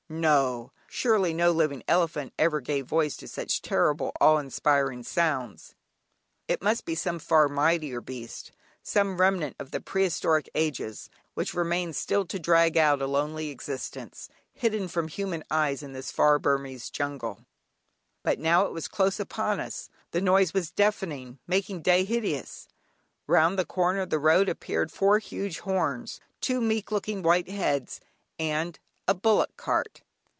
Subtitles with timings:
[0.13, 0.73] No!
[0.89, 5.73] surely no living elephant ever gave voice to such terrible, awe inspiring sounds.
[6.49, 8.51] It must be some far mightier beast,
[8.83, 14.27] some remnant of the prehistoric ages, which remained still to drag out a lonely existence,
[14.51, 17.45] hidden from human eyes, in this far Burmese jungle.
[18.21, 22.67] But now it was close upon us; the noise was deafening, making day hideous;
[23.27, 28.01] round the corner of the road appeared four huge, horns, two meek looking white heads,
[28.37, 28.77] and
[29.07, 30.03] a bullock cart.